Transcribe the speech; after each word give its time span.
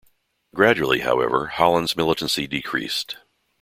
Gradually, 0.55 1.01
however, 1.01 1.45
Holland's 1.45 1.95
militancy 1.95 2.47
decreased. 2.47 3.17